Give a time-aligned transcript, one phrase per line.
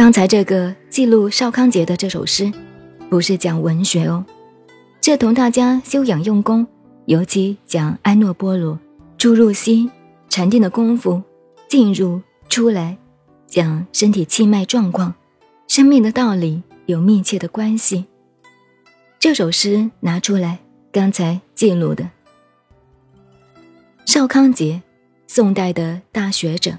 [0.00, 2.50] 刚才这个记录邵康节的这首诗，
[3.10, 4.24] 不是讲文学哦，
[4.98, 6.66] 这同大家修养用功，
[7.04, 8.80] 尤其讲安诺波罗
[9.18, 9.90] 注入心
[10.30, 11.22] 禅定的功夫，
[11.68, 12.96] 进入出来，
[13.46, 15.12] 讲身体气脉状况、
[15.68, 18.06] 生命的道理有密切的关系。
[19.18, 22.08] 这首诗拿出来，刚才记录的
[24.06, 24.80] 邵康节，
[25.26, 26.78] 宋代的大学者，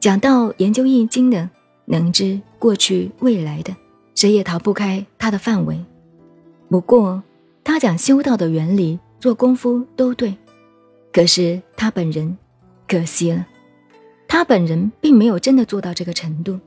[0.00, 1.48] 讲到研究易经的。
[1.86, 3.74] 能知过去未来的，
[4.14, 5.78] 谁也逃不开他的范围。
[6.68, 7.22] 不过，
[7.62, 10.34] 他讲修道的原理、做功夫都对，
[11.12, 12.36] 可是他本人
[12.88, 13.46] 可惜了，
[14.26, 16.58] 他本人并没有真的做到这个程度，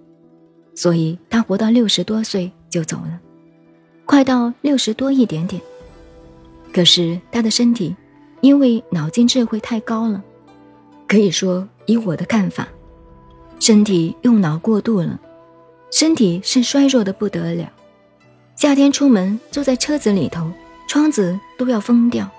[0.76, 3.20] 所以他活到六十多岁就走了，
[4.06, 5.62] 快到六十多一点点。
[6.74, 7.96] 可是他的身体，
[8.42, 10.24] 因为脑筋智慧太高了，
[11.08, 12.68] 可以说以我的看法。
[13.59, 15.19] 身体用脑过度了，
[15.91, 17.72] 身体是衰弱的不得了。
[18.55, 20.50] 夏天出门坐在车子里头，
[20.88, 22.30] 窗子都要封掉，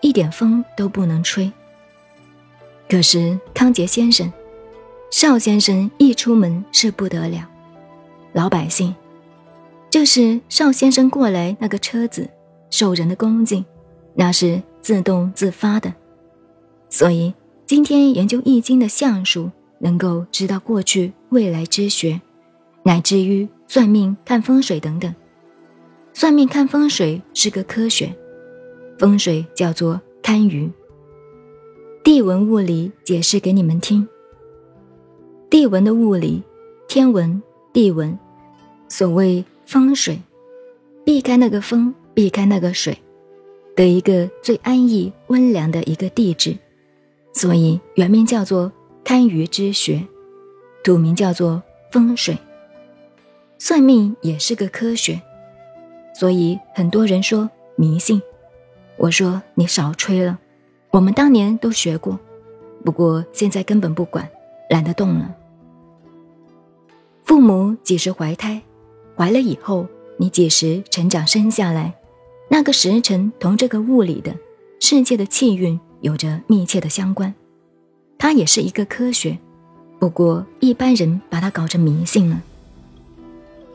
[0.00, 1.50] 一点风都不能吹。
[2.88, 4.32] 可是康杰先生、
[5.10, 7.48] 邵先生一出门是不得了，
[8.32, 8.94] 老百姓，
[9.90, 12.28] 这是邵先生过来那个车子
[12.70, 13.64] 受人的恭敬，
[14.14, 15.92] 那是自动自发的。
[16.88, 17.34] 所以
[17.66, 19.50] 今天研究易经的相术。
[19.78, 22.20] 能够知道过去未来之学，
[22.82, 25.14] 乃至于算命、看风水等等。
[26.12, 28.14] 算命看风水是个科学，
[28.98, 30.70] 风水叫做堪舆。
[32.02, 34.06] 地文物理解释给你们听。
[35.50, 36.42] 地文的物理，
[36.88, 38.18] 天文、地文，
[38.88, 40.18] 所谓风水，
[41.04, 42.96] 避开那个风，避开那个水，
[43.74, 46.56] 得一个最安逸、温良的一个地质，
[47.32, 48.72] 所以原名叫做。
[49.08, 50.04] 堪舆之学，
[50.82, 51.62] 土名叫做
[51.92, 52.36] 风水。
[53.56, 55.22] 算命也是个科学，
[56.12, 58.20] 所以很多人说迷信。
[58.96, 60.40] 我说你少吹了，
[60.90, 62.18] 我们当年都学过，
[62.84, 64.28] 不过现在根本不管，
[64.70, 65.32] 懒得动了。
[67.22, 68.60] 父母几时怀胎，
[69.16, 69.86] 怀了以后
[70.16, 71.94] 你几时成长生下来，
[72.48, 74.34] 那个时辰同这个物理的
[74.80, 77.32] 世界的气运有着密切的相关。
[78.18, 79.38] 它也是一个科学，
[79.98, 82.40] 不过一般人把它搞成迷信了，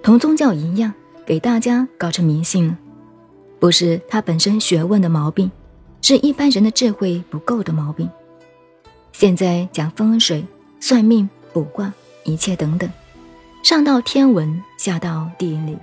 [0.02, 0.94] 同宗教一样，
[1.26, 2.78] 给大家搞成迷信了，
[3.60, 5.50] 不是它本身学问的毛病，
[6.02, 8.10] 是一般人的智慧不够的毛病。
[9.14, 10.44] 现在讲风水、
[10.80, 11.94] 算命、卜卦，
[12.24, 12.90] 一切等等，
[13.62, 15.78] 上到天文，下到地理，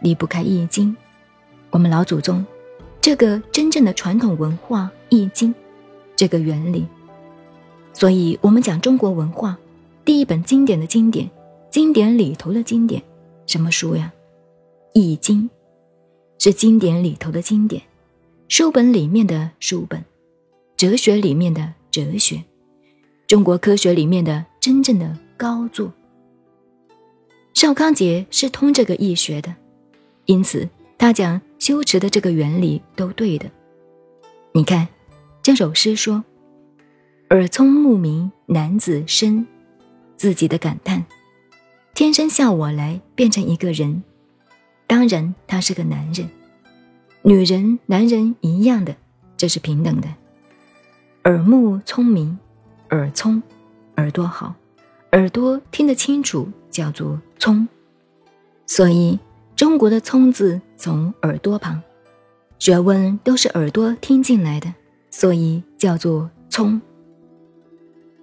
[0.00, 0.96] 离不开易经。
[1.70, 2.46] 我们老祖宗
[3.00, 5.52] 这个真正的传统文化易经，
[6.14, 6.86] 这个原理。
[7.98, 9.56] 所以，我们讲中国文化，
[10.04, 11.30] 第一本经典的经典，
[11.70, 13.02] 经典里头的经典，
[13.46, 14.12] 什么书呀？
[15.00, 15.48] 《易经》
[16.44, 17.82] 是经典里头的经典，
[18.48, 20.04] 书本里面的书本，
[20.76, 22.44] 哲学里面的哲学，
[23.26, 25.90] 中国科学里面的真正的高作。
[27.54, 29.54] 邵康节是通这个易学的，
[30.26, 30.68] 因此
[30.98, 33.50] 他讲修持的这个原理都对的。
[34.52, 34.86] 你看，
[35.42, 36.22] 这首诗说。
[37.30, 39.44] 耳聪目明，男子身，
[40.16, 41.04] 自己的感叹：
[41.92, 44.04] 天生下我来变成一个人，
[44.86, 46.28] 当然他是个男人，
[47.22, 48.94] 女人、男人一样的，
[49.36, 50.06] 这是平等的。
[51.24, 52.38] 耳目聪明，
[52.90, 53.42] 耳聪，
[53.96, 54.54] 耳朵好，
[55.10, 57.66] 耳朵听得清楚，叫做聪。
[58.66, 59.18] 所以
[59.56, 61.82] 中国的“聪”字从耳朵旁，
[62.60, 64.72] 学问都是耳朵听进来的，
[65.10, 66.80] 所以叫做聪。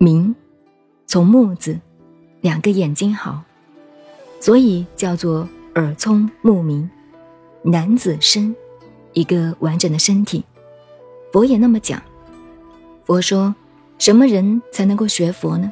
[0.03, 0.35] 明，
[1.05, 1.79] 从目字，
[2.41, 3.41] 两个眼睛好，
[4.41, 6.89] 所以叫做耳聪目明。
[7.61, 8.53] 男子身，
[9.13, 10.43] 一个完整的身体。
[11.31, 12.01] 佛也那么讲。
[13.05, 13.55] 佛说，
[13.97, 15.71] 什么人才能够学佛呢？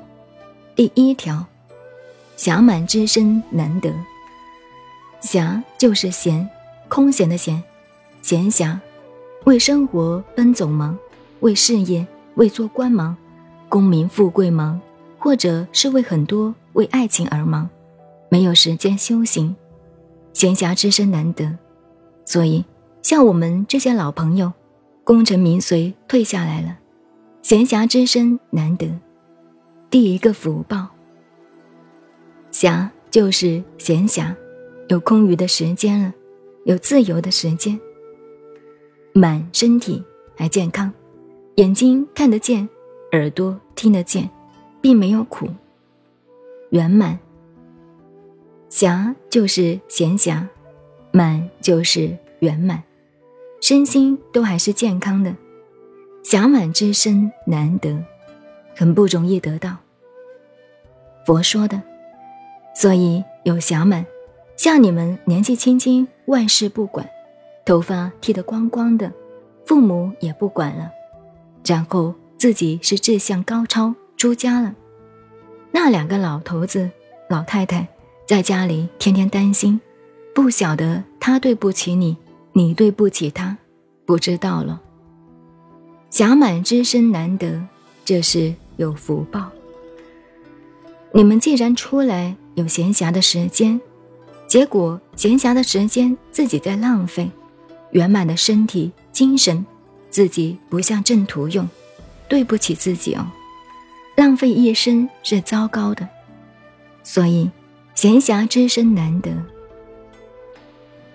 [0.77, 1.45] 第一条，
[2.37, 3.93] 暇满之身难得。
[5.21, 6.49] 暇就是闲，
[6.87, 7.61] 空闲的闲，
[8.21, 8.79] 闲暇，
[9.43, 10.97] 为生活奔走忙，
[11.41, 13.13] 为事业，为做官忙。
[13.71, 14.81] 功名富贵忙，
[15.17, 17.69] 或者是为很多为爱情而忙，
[18.27, 19.55] 没有时间修行，
[20.33, 21.57] 闲暇之身难得。
[22.25, 22.65] 所以，
[23.01, 24.51] 像我们这些老朋友，
[25.05, 26.79] 功成名遂退下来了，
[27.41, 28.91] 闲暇之身难得，
[29.89, 30.89] 第一个福报。
[32.51, 34.35] 暇就是闲暇，
[34.89, 36.13] 有空余的时间了，
[36.65, 37.79] 有自由的时间。
[39.13, 40.03] 满身体
[40.35, 40.91] 还健康，
[41.55, 42.67] 眼睛看得见。
[43.11, 44.29] 耳朵听得见，
[44.79, 45.47] 并没有苦，
[46.69, 47.19] 圆满。
[48.69, 50.45] 暇就是闲暇，
[51.11, 52.81] 满就是圆满，
[53.59, 55.35] 身心都还是健康的。
[56.23, 58.01] 暇满之身难得，
[58.75, 59.75] 很不容易得到。
[61.25, 61.81] 佛说的，
[62.73, 64.05] 所以有暇满，
[64.55, 67.09] 像你们年纪轻轻，万事不管，
[67.65, 69.11] 头发剃得光光的，
[69.65, 70.89] 父母也不管了，
[71.65, 74.73] 然后自己是志向高超，出家了。
[75.71, 76.89] 那两个老头子、
[77.29, 77.87] 老太太
[78.27, 79.79] 在家里天天担心，
[80.33, 82.17] 不晓得他对不起你，
[82.53, 83.55] 你对不起他，
[84.07, 84.81] 不知道了。
[86.09, 87.61] 暇满之身难得，
[88.03, 89.51] 这是有福报。
[91.13, 93.79] 你们既然出来有闲暇的时间，
[94.47, 97.29] 结果闲暇的时间自己在浪费，
[97.91, 99.63] 圆满的身体精神
[100.09, 101.69] 自己不向正途用，
[102.31, 103.27] 对不起自己哦，
[104.15, 106.07] 浪费一生是糟糕的。
[107.03, 107.51] 所以
[107.93, 109.29] 闲暇之身难得。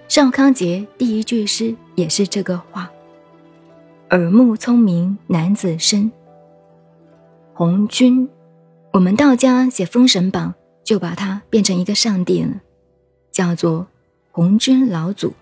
[0.09, 2.91] 邵康节第一句诗也是这个话。
[4.11, 6.13] 耳目聪明男子身。
[7.55, 8.29] 红军，
[8.93, 10.53] 我们道家写《封神榜》
[10.85, 12.61] 就把它变成一个上帝了，
[13.33, 13.87] 叫做
[14.33, 15.33] 红军老祖。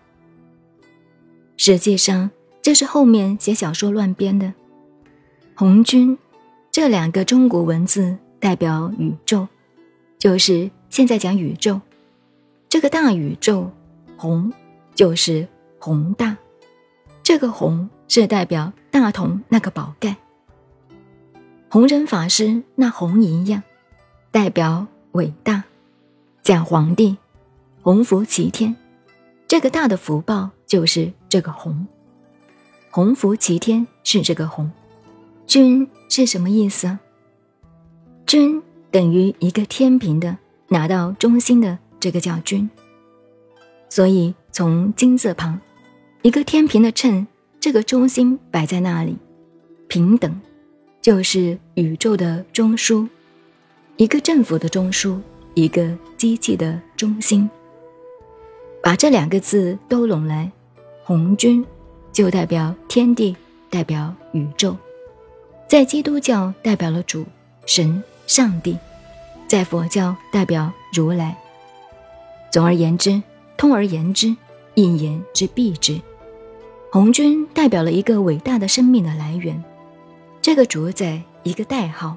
[1.57, 2.31] 实际上，
[2.63, 4.55] 这是后面写小说乱编的。
[5.55, 6.19] 红军
[6.71, 9.47] 这两个中国文字代表宇宙，
[10.19, 11.81] 就是现在讲宇宙，
[12.69, 13.71] 这个大宇宙，
[14.17, 14.53] 宏
[14.95, 15.47] 就是
[15.79, 16.37] 宏大，
[17.23, 17.89] 这个宏。
[18.07, 20.17] 是代表大同那个宝盖，
[21.71, 23.63] 弘忍法师那红一样，
[24.31, 25.65] 代表伟大。
[26.43, 27.17] 讲皇帝，
[27.83, 28.77] 洪福齐天，
[29.49, 31.89] 这个大的福报就是这个鸿。
[32.91, 34.71] 鸿福齐天是这个鸿。
[35.55, 36.99] 君是什么意思？
[38.27, 38.61] 君
[38.91, 40.37] 等于一个天平的
[40.67, 42.69] 拿到中心的这个叫君。
[43.89, 45.61] 所以从金字旁，
[46.23, 47.25] 一个天平的秤。
[47.61, 49.17] 这个中心摆在那里，
[49.87, 50.41] 平等，
[51.01, 53.07] 就是宇宙的中枢，
[53.97, 55.21] 一个政府的中枢，
[55.55, 57.49] 一个机器的中心。
[58.83, 60.51] 把这两个字都拢来，
[61.05, 61.65] 红军
[62.13, 63.37] 就代表天地，
[63.71, 64.77] 代表宇宙，
[65.67, 67.25] 在基督教代表了主
[67.67, 68.79] 神上帝，
[69.49, 71.37] 在佛教代表如来。
[72.51, 73.23] 总而言之，
[73.57, 74.37] 通而言之，
[74.75, 76.01] 一言之蔽之。
[76.93, 79.63] 红军代表了一个伟大的生命的来源，
[80.41, 82.17] 这个主宰一个代号，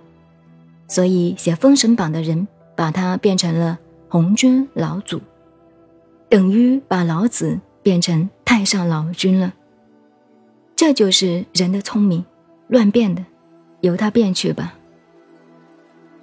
[0.87, 5.19] 所以写《封神榜》的人把它变成了红军老祖，
[6.29, 9.53] 等于把老子变成太上老君了。
[10.75, 12.23] 这就是人的聪明，
[12.67, 13.25] 乱变的，
[13.87, 14.77] 由他变去吧。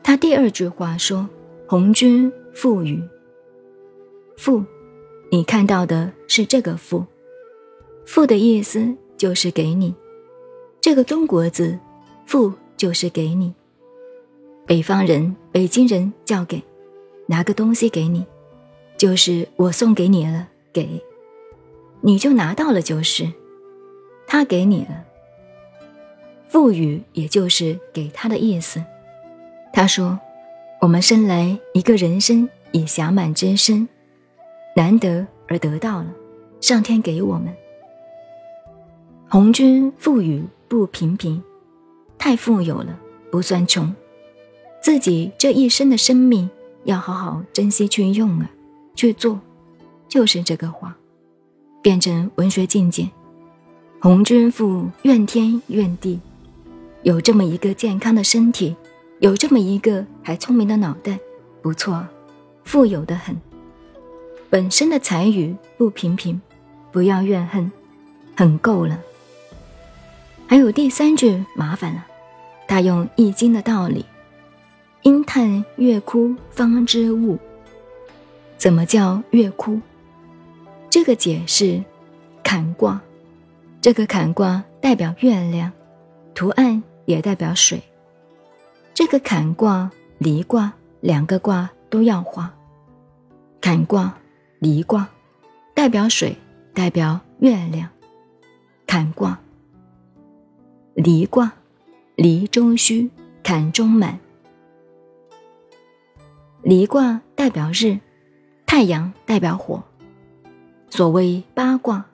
[0.03, 1.27] 他第二句话说
[1.67, 3.03] ：“红军赋予，
[4.37, 4.63] 赋，
[5.31, 7.05] 你看到的是这个赋。”
[8.05, 9.95] 赋的意思就是给你，
[10.79, 11.79] 这个中国字，
[12.27, 13.55] 赋就是给你。
[14.67, 16.63] 北方人、北京人叫给，
[17.27, 18.27] 拿个东西给你，
[18.99, 21.03] 就是我送给你了，给，
[22.03, 23.27] 你就拿到了就是，
[24.27, 25.05] 他给你了。
[26.55, 28.81] 赋予也就是给他的意思。
[29.73, 30.21] 他说
[30.81, 33.89] ：“我们生来一个人生以暇满之身，
[34.77, 36.07] 难得而得到了，
[36.61, 37.53] 上天给我们。”
[39.29, 41.43] 红军富裕不平平，
[42.17, 43.01] 太富有了
[43.33, 43.93] 不算穷，
[44.81, 46.49] 自己这一生的生命
[46.85, 48.49] 要好好珍惜去用啊，
[48.95, 49.41] 去做，
[50.09, 50.97] 就是这个话，
[51.83, 53.09] 变成文学境界。
[54.01, 56.21] 红军富怨天怨地，
[57.05, 58.75] 有这么一个健康的身体，
[59.19, 61.19] 有这么一个还聪明的脑袋，
[61.61, 62.07] 不错，
[62.65, 63.37] 富有的很。
[64.49, 66.41] 本身的才与不平平，
[66.91, 67.71] 不要怨恨，
[68.35, 68.99] 很够了。
[70.47, 72.07] 还有第三句麻烦了，
[72.67, 74.07] 他用《易经》的道理
[75.03, 77.39] ：“阴叹月哭方知物。”
[78.57, 79.79] 怎么叫月哭？
[80.89, 81.85] 这个解释，
[82.43, 82.99] 坎卦，
[83.83, 85.71] 这个坎卦代表月亮，
[86.35, 87.83] 图案也代表水。
[88.93, 92.55] 这个坎卦、离卦两个卦都要画。
[93.61, 94.15] 坎卦、
[94.59, 95.09] 离卦，
[95.75, 96.37] 代表水，
[96.73, 97.89] 代表月亮。
[98.87, 99.39] 坎卦。
[100.95, 101.53] 离卦，
[102.15, 103.11] 离中虚，
[103.43, 104.19] 坎中满。
[106.63, 107.99] 离卦代表日，
[108.65, 109.83] 太阳代表火。
[110.89, 112.07] 所谓八卦，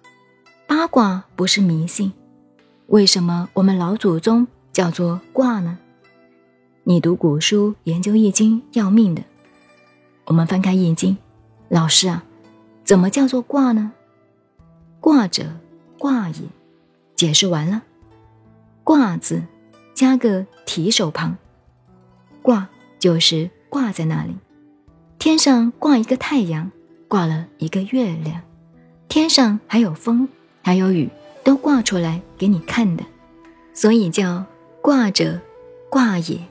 [0.66, 2.12] 八卦不是迷信。
[2.87, 5.78] 为什么我们老祖宗叫做卦呢？
[6.84, 9.22] 你读古书研究易经要命的。
[10.26, 11.16] 我们翻开易经，
[11.68, 12.24] 老师啊，
[12.84, 13.92] 怎么叫做卦呢？
[15.00, 15.44] 卦者，
[15.98, 16.34] 卦也。
[17.16, 17.82] 解释完了，
[18.82, 19.42] 卦字
[19.92, 21.36] 加个提手旁，
[22.40, 22.66] 挂
[22.98, 24.34] 就是挂在那里。
[25.18, 26.70] 天上挂一个太阳，
[27.08, 28.40] 挂了一个月亮，
[29.06, 30.26] 天上还有风，
[30.62, 31.10] 还有雨，
[31.44, 33.04] 都挂出来给你看的，
[33.74, 34.46] 所以叫
[34.82, 35.38] 卦者，
[35.90, 36.50] 卦也。